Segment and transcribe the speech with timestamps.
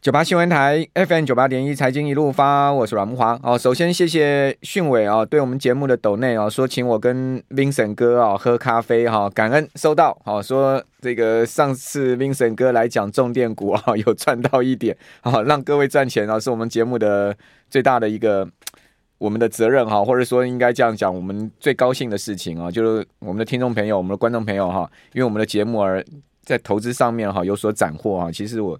[0.00, 3.58] 九八新闻台 FM 九八点一财经一路发，我是阮木华哦。
[3.58, 10.16] 首先谢谢讯伟啊，对我们节目的抖内啊，说请我跟 Vincent 哥啊喝咖啡哈，感恩收到。
[10.24, 17.36] 好说这个上次 Vincent 哥来讲重电股啊， 有赚到一点啊，让各位赚钱啊，是我们节目的
[17.68, 18.48] 最大的一个
[19.18, 26.02] 我们的责任哈，或者说应该这样讲，我们最高兴的事情啊，就是我们的听众朋友、我们的观众朋友哈，因为我们的节目而
[26.44, 28.78] 在投资上面哈有所斩获啊，其实我。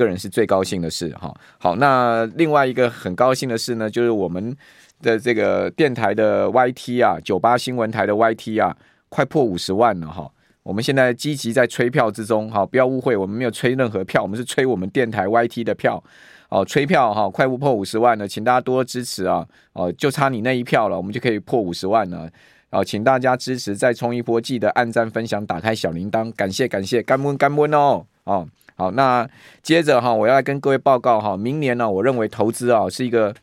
[0.00, 4.56] 个人是最高兴的事哈，好，那另外一个很高兴的事呢，就是我们
[5.02, 8.74] 的这个电台的 YT 啊，九八新闻台的 YT 啊，
[9.10, 10.30] 快破五十万了哈。
[10.62, 16.02] 我们现在积极在催票之中，哈，不要误会，我们没有催任何票，我们是催我们电台 YT 的票，
[16.48, 22.26] 哦，催票哈，快不破五十万了，请大家多支持啊，哦，就差你那一票了，我们就可以破五十万了，
[22.70, 28.48] 哦，请大家支持，再冲一波，记得按赞、分享、打开小铃铛，感谢感谢，感恩感恩哦，哦。
[28.80, 29.28] 好，那
[29.62, 33.34] 接着哈，我要来跟各位报告哈，明年呢，我认为投资啊是一个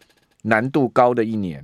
[0.41, 1.63] 难度高的一年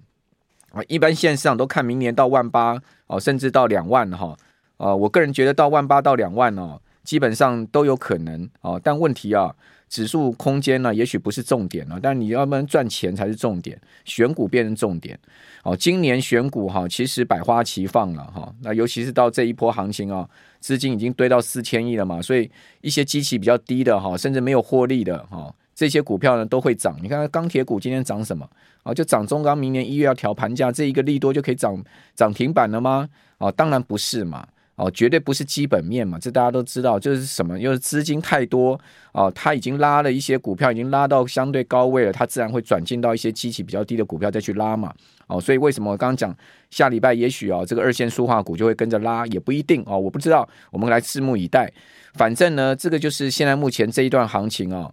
[0.72, 4.38] 啊，一般线上都看明年到万八哦，甚至到两万哈，
[4.78, 9.56] 呃，我个人觉得到万八到两万哦，基本上都有可能哦，但问题啊。
[9.94, 15.16] 指数空间呢，也许不是重点了，但你要不然赚钱才是重点，选股变成重点。
[15.62, 18.52] 哦，今年选股哈，其实百花齐放了哈。
[18.64, 20.28] 那尤其是到这一波行情啊，
[20.60, 22.50] 资金已经堆到四千亿了嘛，所以
[22.82, 26.98] 一些基期比较低的哈，甚至没有获利的哈，这些股票呢都会涨。
[27.00, 28.50] 你看钢铁股今天涨什么？
[28.82, 31.80] 啊，就涨中钢，明年一月要调盘价，这一个利多就可以涨
[32.16, 33.08] 涨停板了吗？
[33.38, 34.48] 哦，当然不是嘛。
[34.76, 38.80] 哦，绝对不是基本面嘛，这大家都知道，就是什么，因为资金太多
[39.12, 44.92] 哦，它已经拉了一些股票，已经拉到相对高位了，它自然会转进到一些基期比较低的股票再去拉嘛。
[45.28, 46.36] 哦，所以为什么我刚刚讲
[46.72, 51.72] 下礼拜也许啊，这个二线塑化股就会跟着拉，也不一定哦，我不知道，我们来拭目以待。
[52.16, 54.92] 反正呢，这个就是现在目前这一段行情啊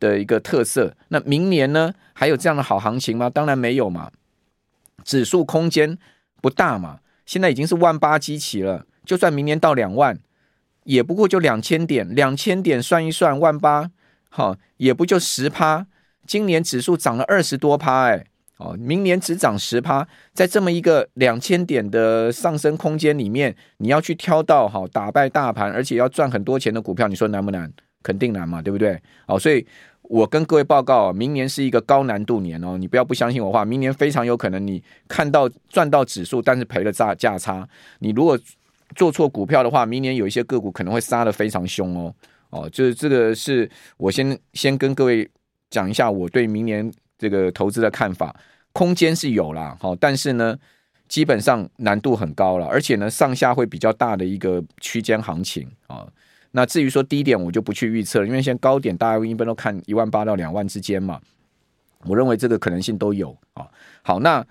[0.00, 0.96] 的一个特色。
[1.08, 3.28] 那明年呢，还有这样的好行情吗？
[3.28, 4.10] 当然没有嘛，
[5.04, 5.98] 指数空间
[6.40, 8.86] 不大嘛，现在已经是万八基期了。
[9.08, 10.18] 就算明年到两万，
[10.84, 13.90] 也不过就两千点，两千点算一算万八，
[14.28, 15.86] 好，也不就十趴。
[16.26, 18.26] 今年指数涨了二十多趴，哎，
[18.58, 27.72] 哦，明年只涨十趴，在这么一个两千点的上升空间里面，你要去挑到好打败大盘，而且要赚很多钱的股票，你说难不难？
[28.02, 29.00] 肯定难嘛，对不对？
[29.26, 29.66] 哦，所以
[30.02, 37.66] 我跟各位报告，明年是一个高难度年哦，你不要不相信我话，明年非常有可能你看到赚到指数，但是赔了价价差，
[38.00, 38.38] 你如果。
[38.98, 42.12] 做错股票的话，明年有一些个股可能会杀得非常凶哦
[42.50, 45.30] 哦，就是这个是我先先跟各位
[45.70, 48.34] 讲一下我对明年这个投资的看法，
[48.72, 50.58] 空间是有啦，好，但是呢，
[51.06, 56.04] 基本上难度很高了，而且呢，上下会比较大的一个区间行情啊。
[56.50, 61.20] 那至于说低点，我就不去预测了，因为现在高点大家一般都看一万八到两万之间嘛，
[62.04, 63.68] 我认为这个可能性都有啊。
[64.02, 64.44] 好，那。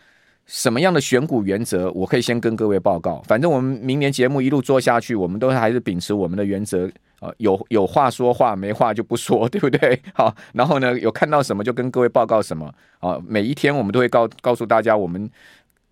[0.48, 3.22] 什么样的选股原则，我可以先跟各位报告。
[3.28, 10.02] 反正我们明年节目一路做下去，我们都还是秉持我们的原则啊，有有话说话，没话就不说， 对不对？
[10.14, 13.20] 好，然后呢，有看到什么就跟各位报告什么啊。
[13.28, 15.30] 每一天我们都会告告诉大家，我们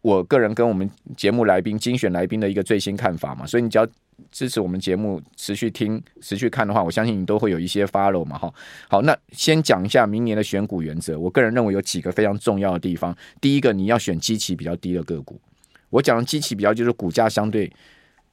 [0.01, 3.45] 我个人跟我们节目来宾精选来宾的一个最新看法嘛。
[3.45, 3.85] 所以你只要。
[4.31, 8.53] 支持我们节目，持续听、持续看的话，我相信你都会有一些 follow 嘛，哈。
[8.89, 11.17] 好，那先讲一下明年的选股原则。
[11.19, 13.15] 我个人认为有几个非常重要的地方。
[13.39, 15.39] 第一个，你要选基期比较低的个股。
[15.89, 17.71] 我讲的基期比较就是股价相对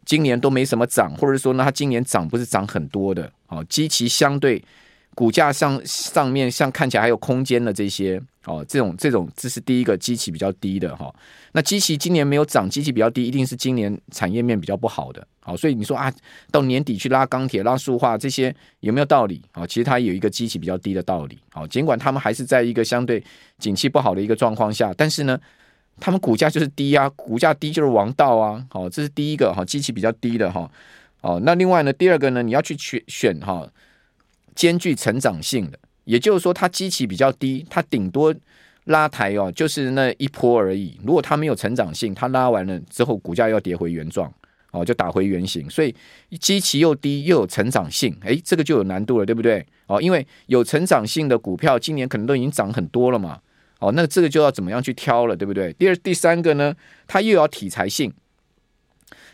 [0.05, 3.33] 今年都没什么涨，或者说呢，它今年涨不是涨很多的。
[3.47, 4.63] 好，基期相对。
[5.15, 11.15] 股价上上面像看起来还有空间的这些哦，这种这种这是第一个基期比较低的哈。
[11.53, 15.27] 那基期今年没有涨，基期比较低，一定是今年产业面比较不好的。
[15.41, 16.11] 好，所以你说啊，
[16.51, 19.43] 到年底去拉钢铁、拉塑化这些有没有道理？
[19.53, 21.39] 好，其实它有一个基期比较低的道理。
[21.51, 23.23] 好，尽管他们还是在一个相对
[23.59, 25.39] 景气不好的一个状况下，但是呢，
[26.01, 28.65] 他们股价就是低啊，股价低就是王道啊。
[28.71, 30.71] 好，这是第一个哈，基期比较低的哈。
[31.21, 33.71] 哦，那另外呢，第二个呢，你要去选选哈。
[34.55, 38.35] 兼具成长性的，也就是说，它基期比较低，它顶多
[38.85, 40.99] 拉抬哦，就是那一波而已。
[41.05, 44.33] 如果它没有成长性，它拉完了之后，股价要跌回原状
[44.73, 45.69] 哦，就打回原形。
[45.71, 45.95] 所以
[46.41, 49.65] 基期又低又有成长性，诶，这个就有难度了，对不对？
[49.87, 53.41] 哦，因为有成长性的股票，今年可能都已经涨很多了嘛。
[53.79, 55.73] 哦，那这个就要怎么样去挑了，对不对？
[55.73, 56.75] 第二、第三个呢，
[57.07, 58.13] 它又要题材性，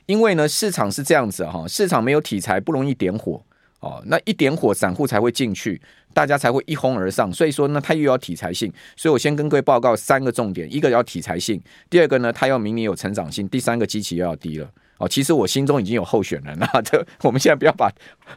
[0.07, 3.43] 因为呢，市场是这样子哈，市场没有题材不容易点火。
[3.81, 5.81] 哦，那一点火，散户才会进去，
[6.13, 7.33] 大家才会一哄而上。
[7.33, 14.69] 所以说呢，它又要题材性，所以我先跟各位报告三个重点：一个要题材性，第二个呢，它要明年有成长性，第三个基期又要低了。
[14.99, 17.89] 哦，其实我心中已经有候选人了，这我们现在不要把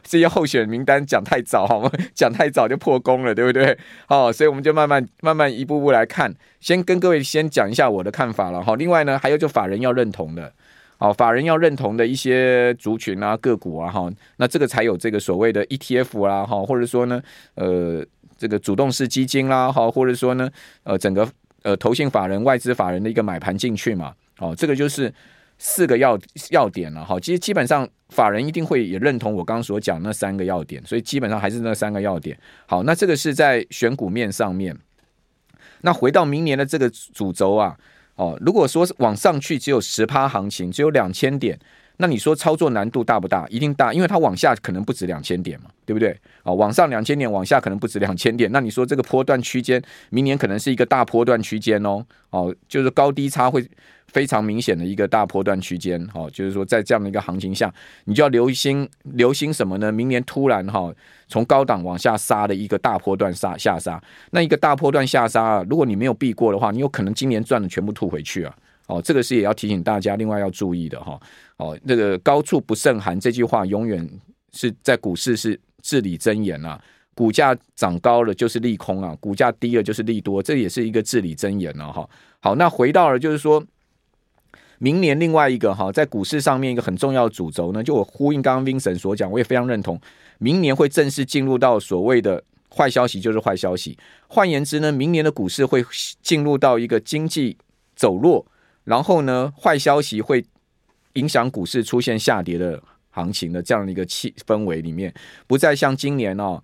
[0.04, 1.90] 这些候选名单讲太早，好吗？
[2.14, 3.76] 讲太早就破功了，对不对？
[4.06, 8.76] 哦，所以我们就慢慢慢慢一步步来看，先跟各位先讲一下我的看法了哈。
[8.76, 10.52] 另外呢，还有就法人要认同的。
[11.02, 17.20] 好，法人要认同的一些族群啊、个股啊，哈，那这个才有这个所谓的 ETF 啦，哈，或者说呢，
[17.56, 18.06] 呃，
[18.38, 20.48] 这个主动式基金啦，哈，或者说呢，
[20.84, 21.28] 呃，整个
[21.62, 25.12] 呃投信法人、外资法人的一个买盘进去嘛，哦，这个就是
[25.58, 26.16] 四个要
[26.50, 32.38] 要点了，哈，其实基本上法人一定会也认同我刚刚所讲那三个要点，所以基本上还是那三个要点。
[32.66, 34.78] 好，那这个是在选股面上面，
[35.80, 37.76] 那回到明年的这个主轴啊。
[38.16, 41.58] 哦，如果说是往上去只有十趴行情，只有两千点，
[42.02, 43.46] 那你说操作难度大不大？
[43.48, 46.18] 一定大，因为它往下可能不止两千点嘛，对不对？
[46.42, 53.64] 哦，往上两千点，往下可能不止两千点，那你说这个波段区间，明年可能是一个大波段区间哦，哦，就是高低差会。
[54.08, 57.72] 非常明显的一个大波段区间，哦，就是说在这样的一个行情下，
[58.04, 59.90] 你就要留心留心什么呢？
[59.90, 60.92] 明年突然哈
[61.28, 63.98] 从高档往下杀的一个大波段杀下杀，
[64.32, 68.54] 那一个大波段下杀啊，如果你没有避过的话，你有可能今年赚的全部吐回去啊！
[68.92, 71.18] 哦，这个是也要提醒大家，另外要注意的哈。
[71.56, 74.06] 哦，那个高处不胜寒这句话永远
[74.52, 76.78] 是在股市是至理真言啊。
[77.14, 82.08] 股价涨高了就是利空啊，股价低了就是利多，这也是一个至理真言了哈。
[82.40, 83.64] 好，那回到了就是说。
[84.78, 89.96] 明年另外一个哈，在股市上面一个很重要的主轴呢，就我呼应刚刚 Vincent 所讲，我也非常认同。
[90.38, 93.96] 明年会正式进入到所谓的坏消息，就是坏消息。
[94.26, 95.84] 换言之呢，明年的股市会
[96.20, 97.56] 进入到一个经济
[97.94, 98.44] 走弱，
[98.84, 100.44] 然后呢，坏消息会
[101.14, 105.12] 影响股市出现下跌的行情的这样的一个气氛围里面，
[105.46, 106.62] 不再像今年哦。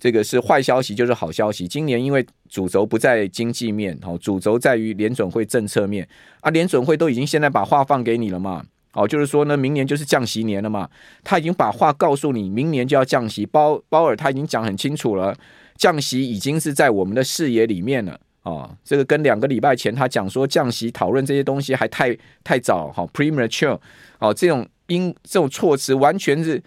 [0.00, 1.66] 这个是坏消息，就是好消息。
[1.66, 6.08] 今年因为主轴不在经济面，哦，主轴在于联准会政策面
[6.40, 6.48] 啊。
[6.50, 10.88] 联准会都已经现在把话放给你了嘛，哦，就是说呢，明年就是降息年了嘛。
[11.24, 13.44] 他已经把话告诉你，明年就要降息。
[13.44, 15.36] 鲍鲍尔他已经讲很清楚了，
[15.76, 18.20] 降息已经是在我们的视野里面了。
[18.48, 23.78] 哦，这个跟两个礼拜前他讲说降息讨论这些东西还太太早，哈，premature，
[24.18, 26.62] 哦，这种因这种措辞完全是。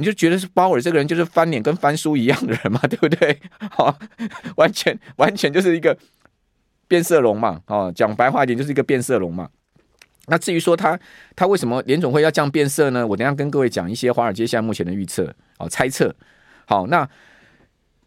[0.00, 3.36] 你就觉得是鲍尔这个人就是翻脸跟翻书一样的人嘛， 对不对？
[3.72, 3.98] 好，
[4.54, 5.98] 完全完全就是一个
[6.86, 7.60] 变色龙嘛。
[7.66, 9.48] 哦，讲白话一点就是一个变色龙嘛。
[10.26, 10.96] 那至于说他
[11.34, 13.04] 他为什么联总会要这样变色呢？
[13.04, 16.14] 我等下跟各位讲一些华尔街现在目前的预测哦，猜测。
[16.66, 17.08] 好，那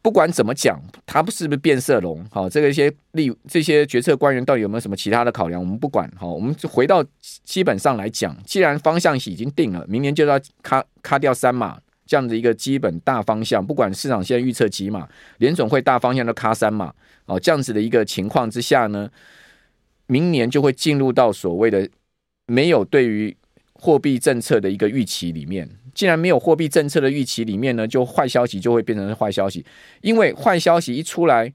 [0.02, 2.26] 不管怎么讲，他不是不是变色龙？
[2.32, 5.62] 好，这个一些立这些决策官员到底有没有什么其他的考量？
[5.62, 6.12] 我们不管。
[6.18, 7.06] 好，我们就回到
[7.44, 10.84] 基本上来讲，既然方向已经定了，明年就要卡。
[11.04, 15.10] 卡掉三码这样的一个基本大方向，不管市场现在预测几码，
[15.40, 16.94] 联总会大方向都卡三码
[17.26, 19.10] 哦，这样子的一个情况之下呢，
[20.06, 21.90] 明年就会进入到所谓的
[22.46, 23.36] 没有对于
[23.74, 25.68] 货币政策的一个预期里面。
[25.94, 29.66] 既然没有货币政策的预期里面呢，就坏消息就会变成是坏消息，
[30.02, 31.52] 因为坏消息一出来，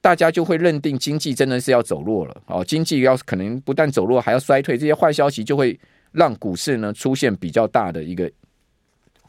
[0.00, 5.78] 大家就会认定经济真的是要走弱了哦，经济要可能不但走弱还要衰退，这些坏消息就会
[6.12, 8.30] 让股市呢出现比较大的一个。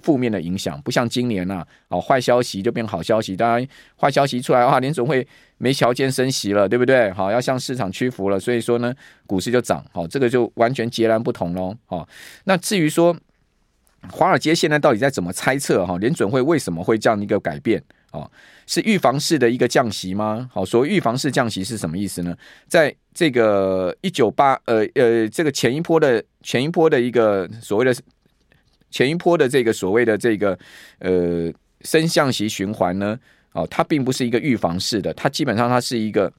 [0.04, 3.36] 负面的影响不像今年呐，哦，坏消息就变好消息。
[3.36, 3.68] 当然，
[4.00, 5.28] 坏消息出来的话，联总会
[5.58, 7.12] 没条件升息了，对不对？
[7.12, 8.94] 好，要向市场屈服了，所以说呢，
[9.26, 9.84] 股市就涨。
[9.92, 11.76] 好，这个就完全截然不同喽。
[11.88, 12.08] 好，
[12.46, 13.18] 那至于说
[14.12, 17.84] 华尔街现在到底在怎么猜测哈，联准会为什么会这样一个改变？
[18.12, 18.30] 哦，
[18.66, 20.50] 是预防式的一个降息吗？
[20.54, 22.36] 好，所谓预防式降息是什么意思呢？
[22.68, 27.94] 在这个一九八呃呃这个前一波的前一波的一个所谓的。
[28.90, 30.58] 前一波的这个所谓的这个
[31.00, 31.52] 呃
[31.82, 33.20] 升降息循环呢，
[33.52, 36.32] 哦，它并不是一个预防式的，它基本上它是一个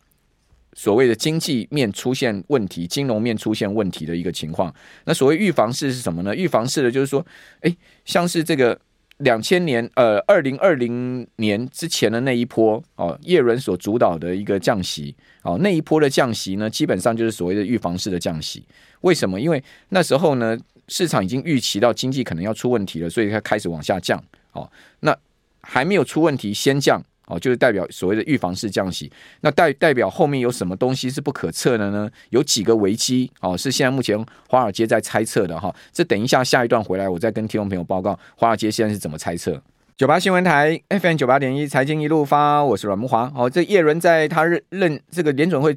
[0.79, 4.73] 所谓的经济面出现问题、金融面出现问题的一个情况。
[5.07, 6.33] 那所谓预防式是什么呢？
[6.37, 7.27] 预防式的就是说，
[7.63, 8.79] 哎，像是这个
[9.17, 18.65] 两千年呃二零二零年之前的那一波哦，叶伦所主导的一个降息哦，那一波的降息呢，基本上就是所谓的预防式的降息。
[19.01, 19.41] 为什么？
[19.41, 20.57] 因为那时候呢。
[20.91, 24.19] 市场已经预期到经济可能要出问题了，所以它开始往下降。
[24.53, 24.67] 哦，
[25.01, 25.15] 那
[25.61, 29.11] 还没有出问题先降哦，就是代表所谓的预防式降息。
[29.43, 32.11] 那代代表后面有什么东西是不可测的呢？
[32.31, 34.19] 有几个危机哦，是现在目前
[34.49, 35.75] 华尔街在猜测的哈。
[35.93, 39.63] 这等一下下一段回来，我再跟听众朋友报告华尔街现在是怎么猜测。
[39.97, 43.33] 九八新闻台 FM 九八点一财经一路发，我是阮木华。
[43.35, 45.77] 哦，这叶伦在他任任这个联准会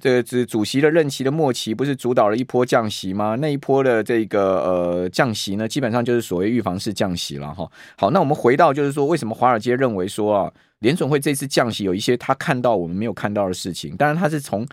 [0.00, 3.36] 这个是主席的任期的末期，不是主导了一波降息吗？
[3.40, 7.70] 那一波的这个呃降息呢，基本上就是所谓预防式降息了哈。
[7.96, 13.96] 好，那我们回到就是说，为什么华尔街认为说啊，联准会这次降息有一些他看到我们没有看到的事情？
[13.96, 14.66] 当然，他是从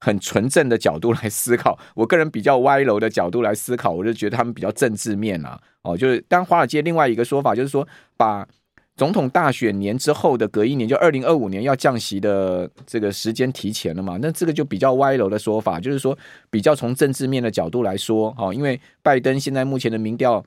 [0.00, 1.78] 很纯正的角度来思考。
[1.94, 5.60] 我个人比较歪楼的角度来思考，我就觉得他们比较政治面啊。
[5.82, 7.86] 哦，就是当华尔街另外一个说法就是说
[8.16, 8.48] 把。
[8.94, 14.18] 总统大选年之后的隔一年，就二零二五年要降息的这个时间提前了嘛？
[14.20, 16.16] 那这个就比较歪楼的说法，就是说
[16.50, 20.44] 比较从政治面的角度来说，哈，因为拜登现在目前的民调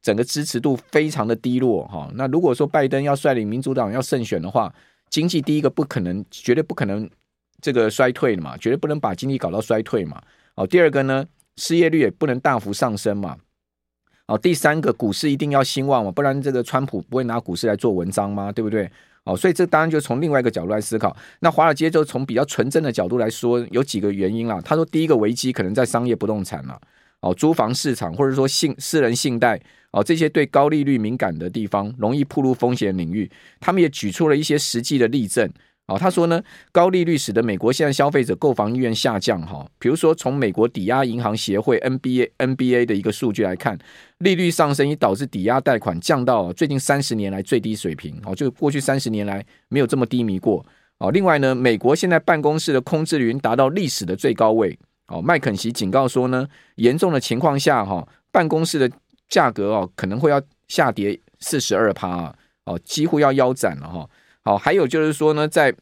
[0.00, 2.10] 整个支持度非常的低落，哈。
[2.14, 4.74] 那如果说拜登要率领民主党要胜选的话，
[5.10, 7.08] 经济第一个不可能，绝对不可能
[7.60, 10.22] 这个衰退的嘛，绝对不能把经济搞到衰退嘛。
[10.54, 11.24] 哦，第二个呢，
[11.56, 13.36] 失业率也不能大幅上升嘛。
[14.28, 18.52] 哦，第三个股市一定要兴旺嘛，不然这个川普不会拿股市来做文章吗？
[18.52, 18.88] 对不对？
[19.24, 21.16] 哦，所以这当然就从另外一个角度来思考。
[21.40, 24.60] 那华尔街就从比较纯正的角度来说，有几个原因啦。
[24.62, 26.78] 他说，第一个危机可能在商业不动产了，
[27.20, 29.58] 哦，租房市场或者说信私人信贷，
[29.92, 33.30] 哦，这些对高利率敏感的地方，容易暴露风险领域。
[33.60, 35.50] 他们也举出了一些实际的例证。
[35.88, 39.40] 哦，他说呢，高利率使得美国现在消费者购房意愿下降。
[39.40, 43.78] 哈，比如说从美国抵押银行协会 NBA NBA 的一个数据来看，
[44.18, 48.20] 利率上升已导致抵押贷款降到最近三十年来最低水平。
[48.26, 50.64] 哦，就过去三十年来没有这么低迷过。
[50.98, 54.78] 哦，另外呢，美国现在办公室的空置率达到历史的最高位。
[55.06, 58.90] 哦，麦肯锡警告说呢，严重的情况下，哈，办公室的
[59.30, 62.30] 价格哦可能会要下跌四十二趴。
[62.66, 64.06] 哦，几乎要腰斩了哈。
[64.48, 65.74] 好，还有就是说呢，在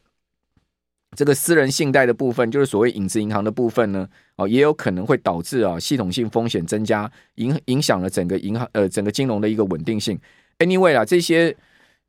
[1.15, 4.05] 这个私人信贷的部分，就是所谓影子银行的部分呢，
[4.35, 10.19] 哦，也有可能会导致啊系统性风险增加，影影响了整个银行呃整个金融的一个稳定性。
[10.59, 11.55] Anyway 啦，这些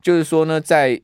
[0.02, 1.00] 就是说呢，在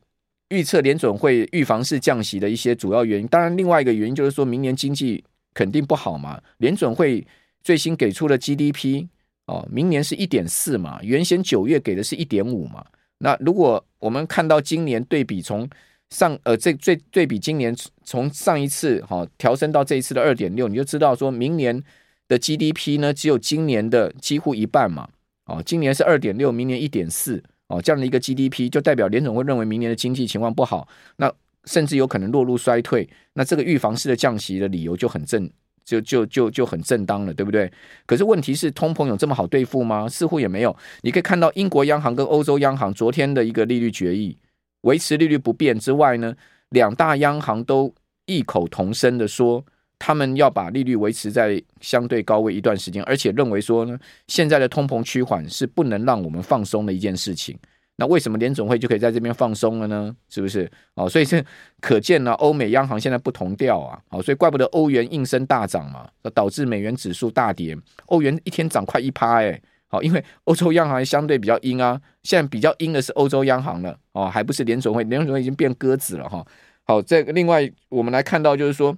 [0.49, 3.28] 预测联准会预防式降息的一些主要原因。
[3.28, 5.23] 当然，另外一个原因就是说明年经济
[5.54, 6.42] 肯定不好嘛。
[6.58, 7.25] 联准会
[7.62, 9.06] 最新给出的 GDP
[9.46, 12.84] 哦，明年是一点四嘛，原先九月给的是一点五嘛。
[13.25, 15.66] 那如果我们看到今年对比从
[16.11, 21.83] 上呃这最对比今年从上一次哈调升到这一次的二点六，你就知道说明年
[22.28, 25.09] 的 GDP 呢只有今年的几乎一半嘛，
[25.47, 31.33] 哦，今年是二点六，明年一点四，哦，这样的一个 GDP 就代表联总会认为明年的经济情况不好，那
[31.64, 35.50] 甚至有可能落入衰退，那这个预防式的降息的理由就很正。
[35.84, 37.70] 就就就就很正当了，对不对？
[38.06, 40.08] 可是问题是，通膨有这么好对付吗？
[40.08, 40.74] 似乎也没有。
[41.02, 44.36] 你可以看到英国央行跟欧洲央行昨天的一个利率决议，
[44.82, 46.34] 维持利率不变之外呢，
[46.70, 47.94] 两大央行都
[48.26, 49.64] 异口同声的说，
[49.98, 53.98] 他们要把利率维持在相对高位一段时间，而且认为说呢，
[54.28, 57.58] 现在的通膨趋缓是不能让我们放松的一件事情。
[57.96, 60.14] 那为什么联总会就可以在这边放松了呢？
[60.28, 60.68] 是不是？
[60.94, 61.40] 哦，所以这
[61.80, 76.44] 可见呢，欧美央行现在不同调啊，哦，所以怪不得欧元应声大涨嘛，导致美元指数大跌，欧元一天涨快一趴，哎，好，因为欧洲央行相对比较鹰啊，现在比较鹰的是欧洲央行了，哦，还不是联总会，联总会已经变鸽子了哈。
[76.82, 78.96] 好，这个另外我们来看到就是说，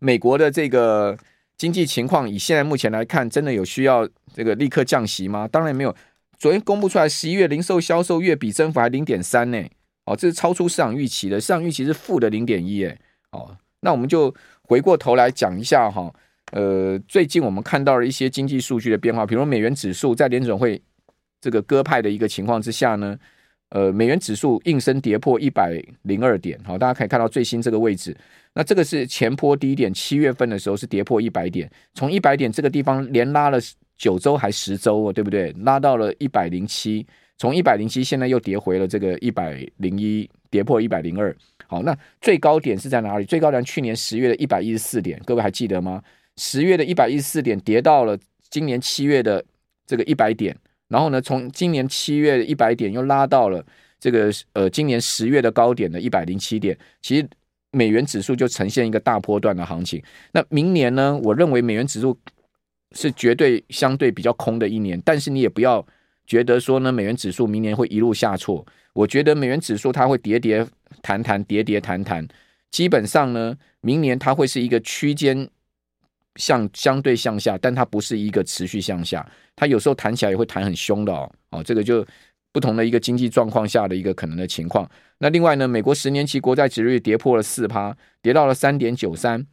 [0.00, 1.16] 美国的这个
[1.56, 5.46] 经济情况，以现在目前来看，真的有需要这个立刻降息吗？
[5.46, 5.94] 当然没有。
[6.38, 9.62] 昨天公布出来，十一月零售销售月比增幅还零点三呢，
[10.04, 12.98] 哦，这是超出市场预期的，市场预期是负的零点一，哎，
[13.30, 16.12] 哦，那我们就回过头来讲一下哈，
[16.52, 20.80] 呃，最近我们看到了一些经济数据的变化，比如美元指数在联准会
[21.40, 23.16] 这个鸽派的一个情况之下呢，
[23.70, 28.16] 呃，美元指数应声跌破一百零二点，好，大家可以看到最新这个位置，
[28.54, 33.58] 那这个是前坡低点，七月份的时候是跌破一百点，从一百点这个地方连拉了。
[33.96, 35.52] 九周还十周哦，对不对？
[35.60, 37.06] 拉到了一百零七，
[37.38, 41.34] 从一百零七现在又跌回了这个一百零一，跌破一百零二。
[41.66, 43.24] 好，那最高点是在哪里？
[43.24, 46.02] 最高点去年十月的一百一十四点，各位还记得吗？
[46.36, 48.18] 十月的一百一十四点跌到了
[48.50, 49.42] 今年七月的
[49.86, 50.56] 这个一百点，
[50.88, 53.64] 然后呢，从今年七月一百点又拉到了
[54.00, 56.76] 这个呃今年十月的高点的一百零七点。
[57.00, 57.28] 其实
[57.70, 60.02] 美元指数就呈现一个大波段的行情。
[60.32, 61.18] 那明年呢？
[61.22, 62.18] 我认为美元指数。
[62.94, 65.84] 是绝对相对比较空的一年，但是你也不要
[66.26, 68.64] 觉得说呢，美元指数明年会一路下挫。
[68.94, 70.66] 我觉得美元指数它会跌跌
[71.02, 72.26] 弹弹，跌跌弹弹。
[72.70, 75.48] 基本上呢，明年它会是一个区间
[76.36, 79.28] 向相对向下，但它不是一个持续向下。
[79.56, 81.30] 它有时候弹起来也会弹很凶的哦。
[81.50, 82.06] 哦，这个就
[82.52, 84.88] 不同的一个经济状况下的一个可能的情况。
[85.18, 89.44] 那另外呢，美国十年期国债殖率跌破了四趴，跌到了三点九三。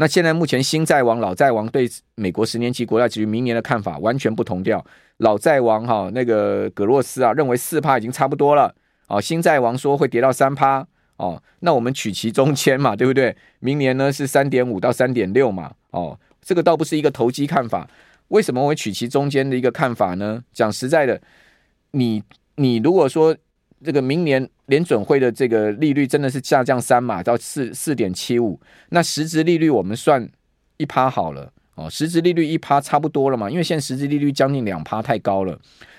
[0.00, 4.84] 那现在目前新债王、老债王对美国十年期国债殖利率明年的看法完全不同调。
[5.16, 8.72] 老债王哈那个葛洛斯啊认为四趴已经差不多了，
[9.08, 10.86] 哦，新债王说会跌到三趴，
[11.16, 13.36] 哦，那我们取其中间嘛，对不对？
[13.58, 17.90] 明年呢是三点五到三点六嘛，哦，这个倒不是一个投机看法。
[18.28, 20.44] 为什么我会取其中间的一个看法呢？
[20.52, 21.20] 讲实在的，
[21.90, 22.22] 你
[22.54, 23.36] 你如果说
[23.84, 30.28] 这个明年联准会的这个利率真的是下降三码到四四点七五，那实质利率我们算
[30.76, 31.52] 一趴好了。
[31.74, 35.56] 哦，实质利率一趴差不多了嘛，因为现在实质利率将近两趴太高了，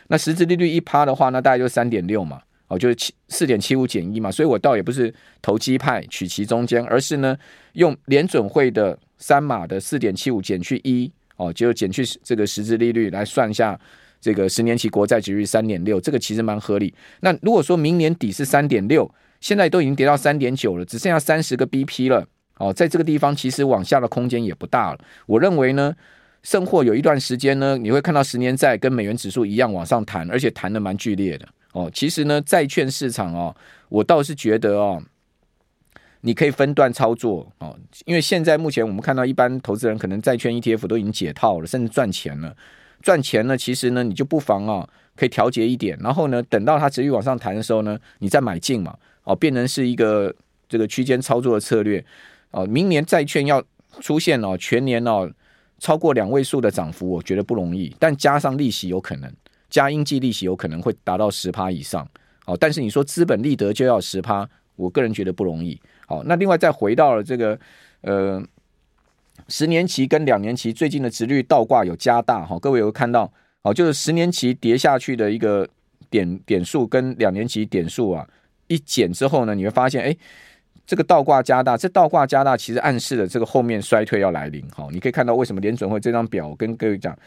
[0.07, 7.37] 那实质利率一趴的话，那大概就三点六嘛，哦，就是七四点七五减一嘛，所以我倒也不是投机派取其中间，而是呢
[7.73, 11.11] 用联准会的三码的四点七五减去一。
[11.37, 13.79] 哦，就减去这个实质利率来算一下，
[14.19, 16.93] 这个十年期国债殖率三点六，这个其实蛮合理。
[17.21, 19.09] 那如果说明年底是三点六，
[19.39, 22.25] 现在都已经跌到三点九了，只剩下三十个 BP 了。
[22.57, 24.99] 哦，在这个地方其实往下的空间也不大了。
[25.25, 25.95] 我认为呢，
[26.43, 31.47] 甚或有一段时间呢，你会看到十年债跟美元指数一样往上弹，而且弹得蛮剧烈的。
[31.71, 33.55] 哦，其实呢，债券市场哦，
[33.87, 35.01] 我倒是觉得哦。
[36.21, 37.73] 你可以分段操作哦，
[38.03, 42.53] 因为现在目前我们看到一般投资人可能债券 ETF 都已经解套了，甚至赚钱了。
[43.01, 50.33] 赚钱呢，其实呢，你就不妨啊，可以调节一点，然后呢，等到它持续往上弹的时候呢，你再买进嘛，哦，变成是一个
[50.67, 52.03] 这个区间操作的策略
[52.51, 52.65] 哦。
[52.65, 53.63] 明年债券要
[54.01, 55.31] 出现哦，全年哦
[55.79, 59.33] 超过两位数的涨幅，我觉得不容易，但加上利息有可能，
[59.69, 62.05] 加应计利息有可能会达到十趴以上
[62.45, 62.57] 哦。
[62.59, 65.79] 但是你说资本利得就要十趴，我个人觉得不容易。
[66.05, 67.57] 好，那另外再回到了这个
[68.01, 68.43] 呃
[69.47, 73.31] 十年期跟两年期最近的殖率倒挂有加大哈，各位有看到
[73.61, 75.67] 哦，就是十年期跌下去的一个
[76.09, 78.27] 点点数跟两年期点数啊
[78.67, 80.15] 一减之后呢，你会发现哎，
[80.85, 84.87] 这个倒挂加大，这倒挂加大其实暗示了这个后面衰退要来临哈。
[84.91, 87.17] 你可以看到为什么联准会这张表，跟各位讲，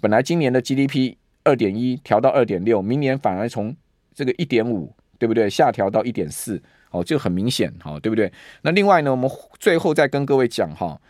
[0.00, 1.14] 本来今年的 GDP
[1.44, 3.74] 二点一调到二点六，明年反而从
[4.14, 5.48] 这个一点五，对不对？
[5.48, 6.62] 下调到一点四。
[6.92, 8.30] 哦，就很明显，哈，对不对？
[8.60, 11.00] 那另外呢，我们最后再跟各位讲哈，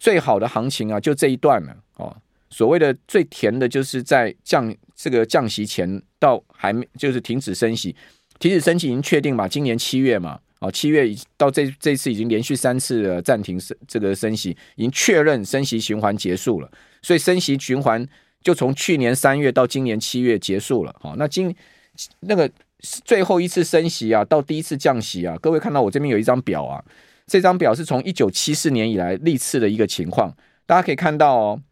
[0.00, 2.16] 最好的行情啊，就这一段了，哦，
[2.48, 7.94] 所谓的最甜的，就是在降这个降息前到还没就是停止升息，
[8.40, 16.70] 停止升息已经确定嘛，今年七月嘛，哦，七月到这这次已经连续三次的暂停升这个升息，已经确认升息循环结束了，
[17.02, 18.04] 所以升息循环
[18.42, 21.54] 就从去年三月到今年七月结束了，好，那今
[22.20, 22.50] 那个。
[23.04, 26.82] 最后一次升息啊，到第一次降息啊，各位看到我这边有一张表啊，
[27.30, 31.62] 这张表是从一九七四年以来历次的一个情况，大家可以看到哦，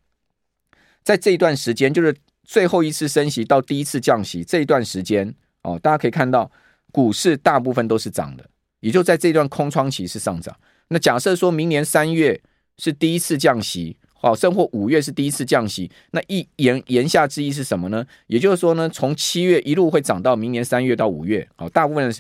[1.02, 6.48] 在这一段时间，就是最后一次升息到第一次降息这一段时间哦，大家可以看到
[6.92, 10.56] 股市大部分都是涨的，也就在这段空窗期是上涨。
[10.90, 12.40] 那假设说明年三月
[12.76, 13.96] 是第一次降息。
[14.20, 18.04] 好，甚或五月是第一次降息，那一言言下之意是什么呢？
[18.26, 21.48] 也就是说呢，从七月一路会涨到明年三月到五月。
[21.54, 22.12] 好，大部分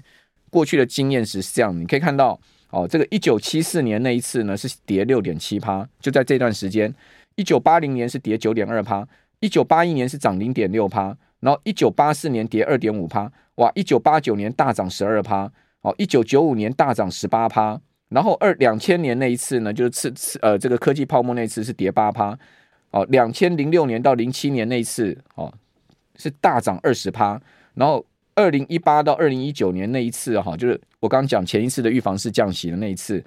[0.48, 6.90] 过去的经验是这样，你可以看到，哦，这个一九七四年那一次呢是跌六点七趴，就在这段时间；
[7.36, 9.06] 一九八零年是跌九点二趴，
[9.40, 15.50] 一九八一年是涨零点六趴，然后一九八四年跌二点五趴，哇，一九八九年大涨十二趴，
[15.80, 17.80] 哦，一九九五年大涨十八趴。
[18.10, 22.38] 然后二两千年那一次呢，就是次次呃这个科技泡沫那次是跌八趴，
[22.90, 25.52] 哦，两千零六年到零七年那一次哦
[26.16, 27.38] 是大涨二十趴，
[27.74, 28.02] 然后
[28.38, 33.22] 二零一八到二零一九年那一次哈、就是我刚刚讲前一次的预防式降息的那一次，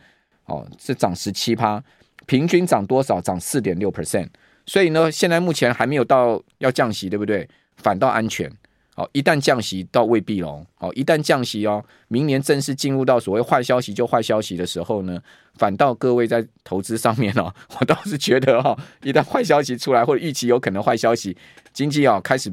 [0.46, 1.84] 哦是涨十七趴，
[2.26, 3.20] 平均涨多少？
[3.20, 4.30] 涨四点六 percent，
[4.66, 7.48] 所以呢，现在目前还没有到要降息，对不对？
[7.76, 8.50] 反倒安全。
[8.94, 10.66] 好，一旦降息倒未必喽。
[10.76, 15.22] 好，一旦降息哦，明年正式进入到所谓坏消息就坏消息的时候呢，
[15.56, 21.36] 反倒各位在投资上面哦， 我倒是觉得哈，一旦坏消息出来或者预期有可能坏消息，
[21.72, 22.52] 经济啊开始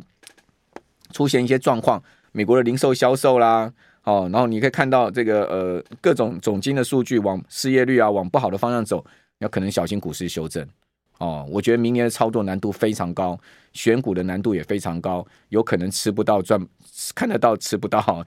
[1.12, 2.00] 出现一些状况，
[2.32, 3.72] 美国的零售销售啦，
[4.04, 9.04] 哦，然后你可以看到这个呃各种总金的数据往失业率啊往不好的方向走，
[9.38, 10.66] 要可能小心股市修正。
[11.18, 13.36] 哦，我觉得明年的操作难度非常高，
[13.72, 16.64] 选股的难度也非常高，有可能吃不到赚，
[17.12, 18.24] 看得到吃不到，